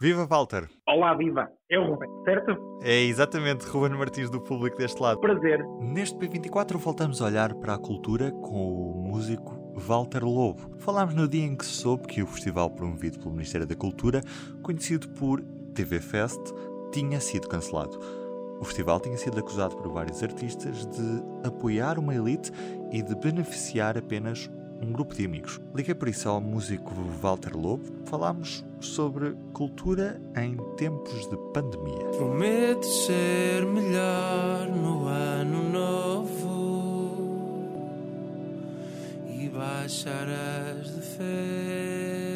[0.00, 0.68] Viva Walter!
[0.86, 1.50] Olá, viva!
[1.68, 2.56] É o Ruben, certo?
[2.84, 5.18] É exatamente Ruben Martins do público deste lado.
[5.18, 5.60] Prazer.
[5.80, 10.76] Neste P24 voltamos a olhar para a cultura com o músico Walter Lobo.
[10.78, 14.20] Falámos no dia em que se soube que o festival promovido pelo Ministério da Cultura,
[14.62, 15.42] conhecido por
[15.74, 16.38] TV Fest,
[16.92, 17.98] tinha sido cancelado.
[18.60, 22.52] O festival tinha sido acusado por vários artistas de apoiar uma elite
[22.92, 24.48] e de beneficiar apenas
[24.80, 25.60] um grupo de amigos.
[25.74, 27.84] Liguei por isso ao músico Walter Lobo.
[28.06, 32.04] Falámos sobre cultura em tempos de pandemia.
[32.16, 36.98] Prometo ser melhor no ano novo
[39.26, 42.27] e baixar as defesas.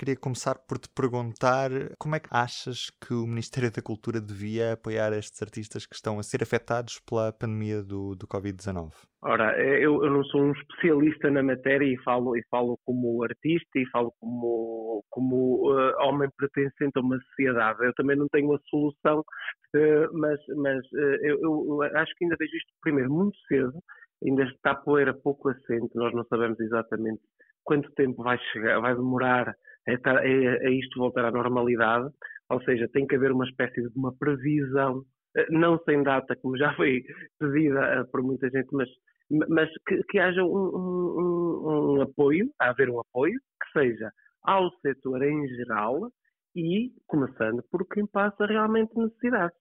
[0.00, 4.72] Queria começar por te perguntar como é que achas que o Ministério da Cultura devia
[4.72, 8.92] apoiar estes artistas que estão a ser afetados pela pandemia do, do Covid-19?
[9.20, 13.78] Ora, eu, eu, não sou um especialista na matéria e falo, e falo como artista
[13.78, 17.84] e falo como, como uh, homem pertencente a uma sociedade.
[17.84, 22.36] Eu também não tenho a solução, uh, mas, mas uh, eu, eu, acho que ainda
[22.38, 23.78] vejo isto primeiro muito cedo,
[24.24, 27.20] ainda está a poeira pouco assente, nós não sabemos exatamente
[27.64, 29.54] quanto tempo vai chegar, vai demorar
[29.88, 32.08] a, a, a isto voltar à normalidade,
[32.48, 35.04] ou seja, tem que haver uma espécie de uma previsão
[35.48, 37.04] não sem data, como já foi
[37.38, 38.88] pedida por muita gente, mas
[39.48, 44.10] mas que, que haja um, um, um, apoio, a haver um apoio, que seja
[44.42, 46.10] ao setor em geral
[46.56, 49.56] e começando por quem passa realmente necessidades.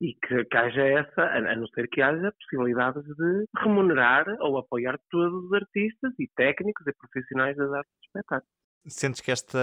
[0.00, 4.96] E que, que haja essa, a não ser que haja possibilidades de remunerar ou apoiar
[5.10, 8.57] todos os artistas e técnicos e profissionais das artes de espetáculo.
[8.88, 9.58] Sentes que esta,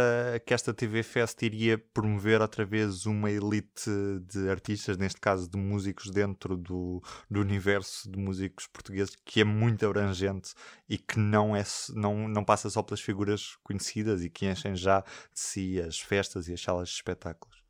[0.46, 3.90] que esta TV Fest iria promover outra vez uma elite
[4.22, 9.44] de artistas, neste caso de músicos, dentro do, do universo de músicos portugueses, que é
[9.44, 10.54] muito abrangente
[10.90, 11.64] e que não, é,
[11.96, 16.48] não, não passa só pelas figuras conhecidas e que enchem já de si as festas
[16.48, 17.66] e as salas de espetáculos?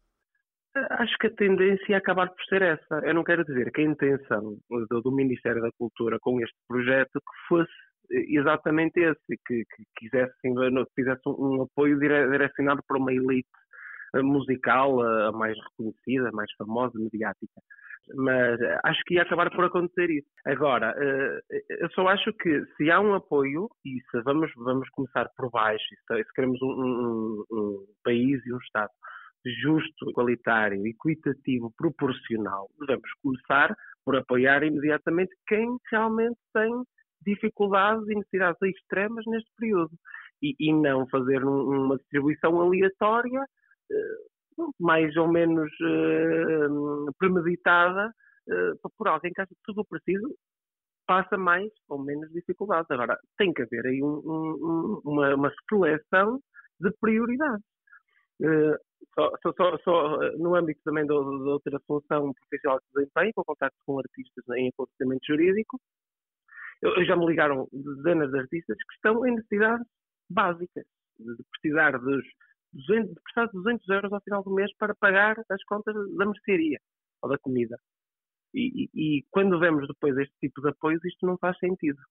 [0.75, 2.99] Acho que a tendência é acabar por ser essa.
[3.05, 4.57] Eu não quero dizer que a intenção
[4.89, 10.33] do, do Ministério da Cultura com este projeto que fosse exatamente esse, que, que quisesse,
[10.95, 13.47] fizesse um, apoio dire, direcionado para uma elite
[14.15, 17.61] eh, musical a mais reconhecida, mais famosa, mediática.
[18.15, 20.27] Mas eh, acho que ia acabar por acontecer isso.
[20.45, 21.39] Agora, eh,
[21.81, 25.83] eu só acho que se há um apoio, e se vamos, vamos começar por baixo,
[26.07, 28.91] se, queremos um, um, um país e um Estado
[29.61, 36.71] justo, igualitário, equitativo, proporcional, devemos começar por apoiar imediatamente quem realmente tem
[37.25, 39.91] dificuldades e necessidades extremas neste período
[40.41, 48.07] e, e não fazer um, uma distribuição aleatória, uh, mais ou menos uh, premeditada,
[48.49, 50.33] uh, por alguém que acha que tudo o preciso
[51.07, 52.89] passa mais ou menos dificuldades.
[52.89, 56.39] Agora, tem que haver aí um, um, uma, uma, seleção
[56.79, 57.63] de prioridades.
[59.13, 63.99] Só, só, só, no âmbito também da outra função profissional de desempenho, com contacto com
[63.99, 65.79] artistas em aconselhamento jurídico,
[66.81, 69.85] eu, já me ligaram dezenas de artistas que estão em necessidades
[70.29, 70.85] básicas,
[71.19, 72.23] de precisar dos
[72.73, 76.79] 200, de prestar 200 euros ao final do mês para pagar as contas da mercearia
[77.21, 77.77] ou da comida.
[78.53, 82.01] E, e, e, quando vemos depois este tipo de apoios, isto não faz sentido.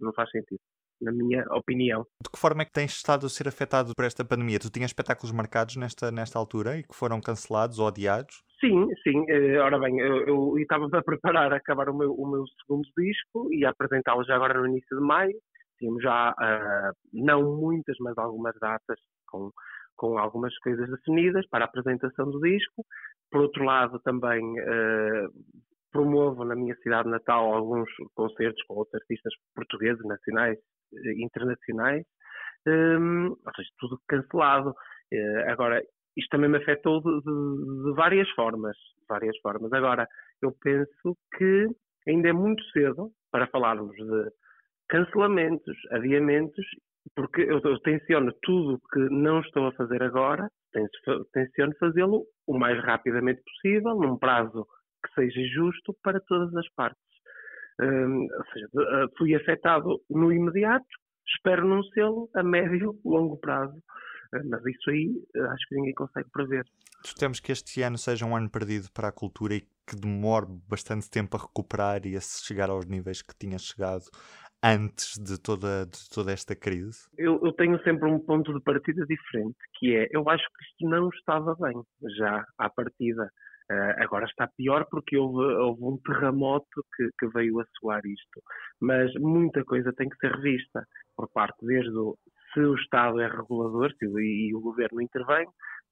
[0.00, 0.60] Não faz sentido
[1.00, 2.06] na minha opinião.
[2.22, 4.58] De que forma é que tens estado a ser afetado por esta pandemia?
[4.58, 8.42] Tu tinhas espetáculos marcados nesta, nesta altura e que foram cancelados ou adiados?
[8.64, 9.26] Sim, sim.
[9.28, 13.52] Eh, ora bem, eu, estava a preparar a acabar o meu, o meu segundo disco
[13.52, 15.34] e apresentá-lo já agora no início de maio.
[15.78, 19.50] Tínhamos já, uh, não muitas, mas algumas datas com,
[19.96, 22.86] com algumas coisas definidas para a apresentação do disco.
[23.30, 25.28] Por outro lado, também uh,
[25.92, 30.58] promovo na minha cidade natal alguns concertos com outros artistas portugueses, nacionais
[31.18, 32.04] internacionais,
[32.66, 34.70] um, ou seja, tudo cancelado.
[35.12, 35.82] Uh, agora,
[36.16, 38.76] isto também me afetou de, de, de, várias formas,
[39.08, 39.72] várias formas.
[39.72, 40.06] Agora,
[40.42, 41.66] eu penso que
[42.06, 44.30] ainda é muito cedo para falarmos de
[44.88, 46.64] cancelamentos, adiamentos,
[47.14, 50.48] porque eu, eu tenciono tudo que não estou a fazer agora,
[51.32, 54.66] tenciono fazê-lo o mais rapidamente possível, num prazo
[55.04, 57.02] que seja justo para todas as partes.
[57.80, 60.86] Um, ou seja, ah, fui afetado no imediato,
[61.26, 63.76] espero não sê-lo a médio, longo prazo.
[64.44, 66.64] Mas isso aí acho que ninguém consegue prever.
[67.18, 71.10] Temos que este ano seja um ano perdido para a cultura e que demore bastante
[71.10, 74.04] tempo a recuperar e a chegar aos níveis que tinha chegado
[74.64, 77.06] antes de toda, de toda esta crise?
[77.18, 80.88] Eu, eu, tenho sempre um ponto de partida diferente, que é, eu acho que isto
[80.88, 81.74] não estava bem,
[82.16, 83.30] já à partida.
[83.70, 88.42] Uh, agora está pior porque houve, houve um terremoto que, que, veio a soar isto.
[88.80, 92.16] Mas muita coisa tem que ser revista por parte desde o,
[92.54, 95.46] se o Estado é regulador se, e, o governo intervém,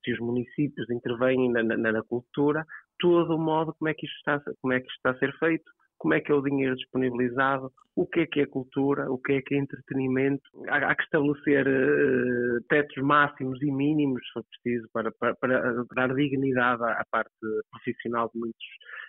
[0.04, 2.64] se os municípios intervêm na, na, na, cultura,
[2.98, 5.32] todo o modo como é que isto está, como é que isto está a ser
[5.38, 9.18] feito, como é que é o dinheiro disponibilizado, o que é que é cultura, o
[9.18, 10.42] que é que é entretenimento.
[10.68, 15.84] Há, há que estabelecer uh, tetos máximos e mínimos, se for preciso, para, para, para
[15.94, 17.30] dar dignidade à, à, parte
[17.70, 18.66] profissional de muitos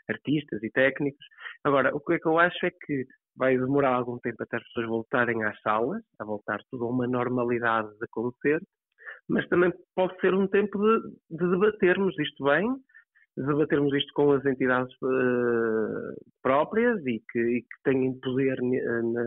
[0.08, 1.26] artistas e técnicos.
[1.64, 3.06] Agora, o que é que eu acho é que
[3.36, 7.08] vai demorar algum tempo até as pessoas voltarem às salas, a voltar tudo a uma
[7.08, 8.68] normalidade de concerto,
[9.28, 12.68] mas também pode ser um tempo de, de debatermos isto bem,
[13.36, 19.24] debatermos isto com as entidades uh, próprias e que, e que têm poder na,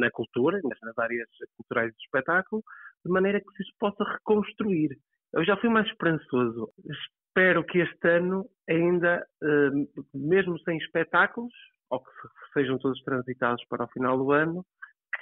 [0.00, 2.62] na cultura, nas áreas culturais do espetáculo,
[3.04, 4.96] de maneira que se possa reconstruir.
[5.34, 6.70] Eu já fui mais esperançoso.
[6.86, 11.52] Espero que este ano, ainda, uh, mesmo sem espetáculos,
[11.90, 12.10] ou que
[12.52, 14.64] sejam todos transitados para o final do ano,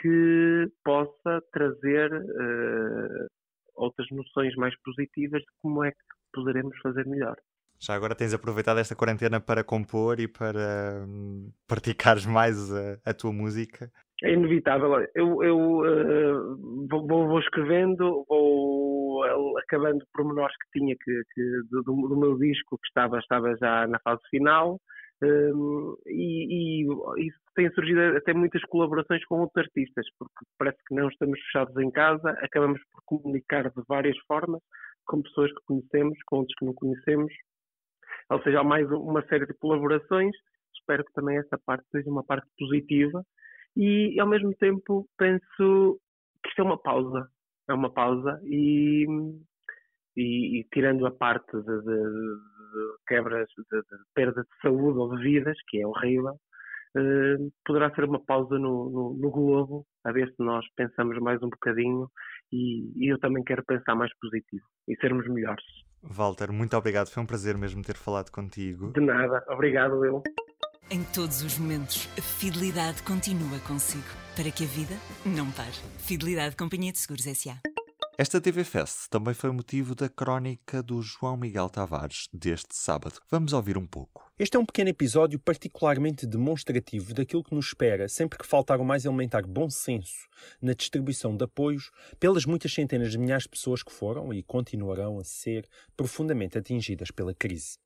[0.00, 3.26] que possa trazer uh,
[3.74, 5.98] outras noções mais positivas de como é que
[6.32, 7.36] poderemos fazer melhor.
[7.82, 13.14] Já agora tens aproveitado esta quarentena para compor e para hum, praticares mais a, a,
[13.14, 13.90] tua música?
[14.22, 15.06] É inevitável.
[15.14, 19.24] Eu, eu uh, vou, vou, escrevendo, vou
[19.58, 23.98] acabando pormenores que tinha que, que do, do, meu disco que estava, estava já na
[24.00, 24.78] fase final.
[25.22, 31.08] E, e, e tem surgido até muitas colaborações com outros artistas, porque parece que não
[31.08, 34.60] estamos fechados em casa, acabamos por comunicar de várias formas,
[35.04, 37.32] com pessoas que conhecemos, com outros que não conhecemos,
[38.30, 40.34] ou seja, há mais uma série de colaborações.
[40.74, 43.24] Espero que também essa parte seja uma parte positiva
[43.76, 46.00] e, ao mesmo tempo, penso
[46.42, 47.28] que isto é uma pausa.
[47.68, 49.06] É uma pausa e,
[50.20, 55.16] e, e tirando a parte de, de, de quebras, de, de, perda de saúde ou
[55.16, 56.36] de vidas, que é horrível,
[56.96, 61.42] eh, poderá ser uma pausa no, no, no, globo, a ver se nós pensamos mais
[61.42, 62.08] um bocadinho
[62.52, 65.64] e, e eu também quero pensar mais positivo e sermos melhores.
[66.02, 67.08] Walter, muito obrigado.
[67.08, 68.92] Foi um prazer mesmo ter falado contigo.
[68.92, 69.44] De nada.
[69.48, 70.22] Obrigado, eu.
[70.90, 74.08] Em todos os momentos, a fidelidade continua consigo.
[74.34, 74.94] Para que a vida
[75.26, 75.76] não pare.
[75.98, 77.60] Fidelidade Companhia de Seguros S.A.
[78.20, 83.14] Esta TV Fest também foi motivo da crónica do João Miguel Tavares deste sábado.
[83.30, 84.30] Vamos ouvir um pouco.
[84.38, 88.84] Este é um pequeno episódio particularmente demonstrativo daquilo que nos espera sempre que faltar o
[88.84, 90.28] mais elementar bom senso
[90.60, 95.18] na distribuição de apoios pelas muitas centenas de milhares de pessoas que foram e continuarão
[95.18, 97.78] a ser profundamente atingidas pela crise.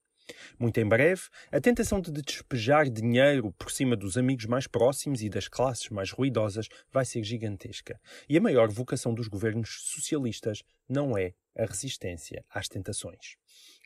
[0.59, 1.23] Muito em breve,
[1.53, 6.11] a tentação de despejar dinheiro por cima dos amigos mais próximos e das classes mais
[6.11, 8.01] ruidosas vai ser gigantesca.
[8.29, 13.37] E a maior vocação dos governos socialistas não é a resistência às tentações.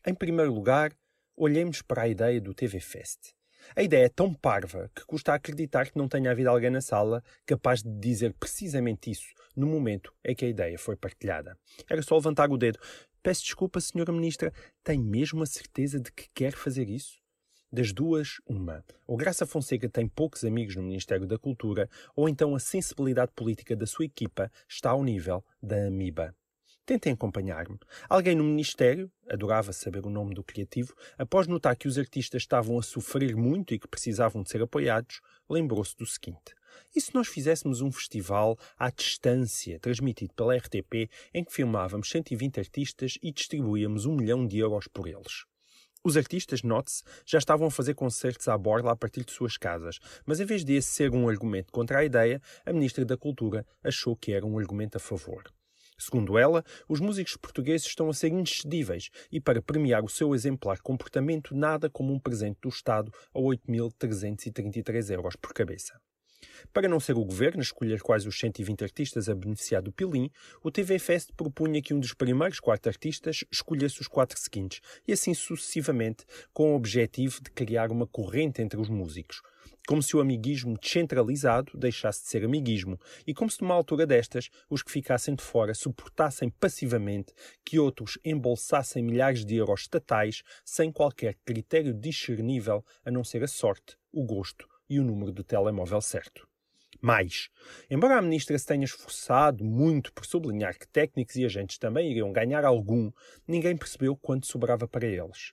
[0.06, 0.92] Em primeiro lugar,
[1.36, 3.32] olhemos para a ideia do TV Fest.
[3.74, 7.22] A ideia é tão parva que custa acreditar que não tenha havido alguém na sala
[7.44, 11.58] capaz de dizer precisamente isso no momento em que a ideia foi partilhada.
[11.90, 12.78] Era só levantar o dedo.
[13.22, 17.18] Peço desculpa, senhora ministra, tem mesmo a certeza de que quer fazer isso?
[17.70, 18.82] Das duas, uma.
[19.06, 23.76] Ou Graça Fonseca tem poucos amigos no Ministério da Cultura, ou então a sensibilidade política
[23.76, 26.34] da sua equipa está ao nível da Amiba.
[26.88, 27.78] Tentem acompanhar-me.
[28.08, 32.78] Alguém no Ministério, adorava saber o nome do criativo, após notar que os artistas estavam
[32.78, 36.54] a sofrer muito e que precisavam de ser apoiados, lembrou-se do seguinte:
[36.96, 42.58] e se nós fizéssemos um festival à distância, transmitido pela RTP, em que filmávamos 120
[42.58, 45.44] artistas e distribuíamos um milhão de euros por eles?
[46.02, 49.98] Os artistas, note-se, já estavam a fazer concertos à borla a partir de suas casas,
[50.24, 53.66] mas em vez de esse ser um argumento contra a ideia, a Ministra da Cultura
[53.84, 55.52] achou que era um argumento a favor.
[55.98, 60.80] Segundo ela, os músicos portugueses estão a ser inexcedíveis e, para premiar o seu exemplar
[60.80, 66.00] comportamento, nada como um presente do Estado a 8.333 euros por cabeça.
[66.72, 70.30] Para não ser o governo a escolher quais os 120 artistas a beneficiar do Pilim,
[70.62, 75.12] o TV Fest propunha que um dos primeiros quatro artistas escolhesse os quatro seguintes, e
[75.12, 79.42] assim sucessivamente, com o objetivo de criar uma corrente entre os músicos,
[79.86, 84.50] como se o amiguismo descentralizado deixasse de ser amiguismo, e como se numa altura destas
[84.68, 87.32] os que ficassem de fora suportassem passivamente
[87.64, 93.48] que outros embolsassem milhares de euros estatais sem qualquer critério discernível a não ser a
[93.48, 96.47] sorte, o gosto e o número do telemóvel certo.
[97.00, 97.48] Mais,
[97.88, 102.32] embora a ministra se tenha esforçado muito por sublinhar que técnicos e agentes também iriam
[102.32, 103.12] ganhar algum,
[103.46, 105.52] ninguém percebeu quanto sobrava para eles.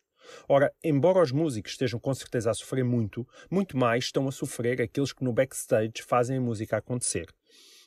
[0.49, 4.81] Ora, embora os músicos estejam com certeza a sofrer muito, muito mais estão a sofrer
[4.81, 7.27] aqueles que no backstage fazem a música acontecer.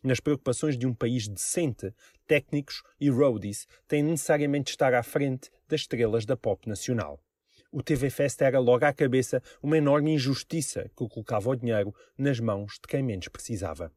[0.05, 1.93] Nas preocupações de um país decente,
[2.27, 7.21] técnicos e roadies têm necessariamente de estar à frente das estrelas da pop nacional.
[7.71, 12.41] O TV Fest era logo à cabeça uma enorme injustiça que colocava o dinheiro nas
[12.41, 13.93] mãos de quem menos precisava.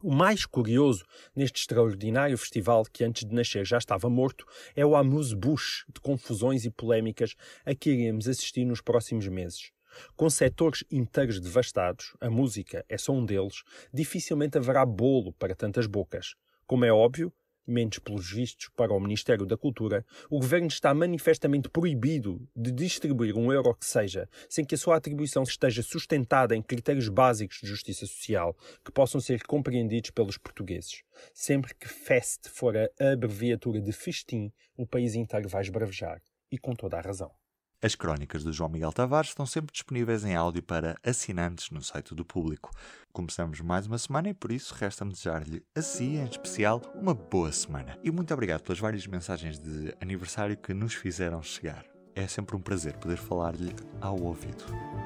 [0.00, 1.04] O mais curioso
[1.34, 6.64] neste extraordinário festival que antes de nascer já estava morto é o amuse-bouche de confusões
[6.64, 9.72] e polémicas a que iremos assistir nos próximos meses.
[10.14, 15.88] Com setores inteiros devastados, a música é só um deles, dificilmente haverá bolo para tantas
[15.88, 16.36] bocas.
[16.64, 17.32] Como é óbvio,
[17.66, 23.36] menos pelos vistos para o Ministério da Cultura, o Governo está manifestamente proibido de distribuir
[23.36, 27.68] um euro que seja, sem que a sua atribuição esteja sustentada em critérios básicos de
[27.68, 31.02] justiça social que possam ser compreendidos pelos portugueses.
[31.32, 36.20] Sempre que FEST for a abreviatura de festim, o país inteiro vai esbravejar.
[36.50, 37.45] E com toda a razão.
[37.86, 42.16] As crónicas do João Miguel Tavares estão sempre disponíveis em áudio para assinantes no site
[42.16, 42.72] do público.
[43.12, 47.52] Começamos mais uma semana e por isso resta-me desejar-lhe a si, em especial, uma boa
[47.52, 47.96] semana.
[48.02, 51.86] E muito obrigado pelas várias mensagens de aniversário que nos fizeram chegar.
[52.12, 54.64] É sempre um prazer poder falar-lhe ao ouvido.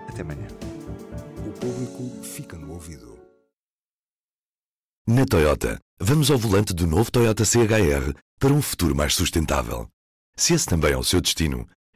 [0.09, 0.49] Até amanhã.
[1.47, 3.21] O público fica no ouvido.
[5.07, 9.87] Na Toyota, vamos ao volante do novo Toyota CHR para um futuro mais sustentável.
[10.35, 11.69] Se esse também é o seu destino,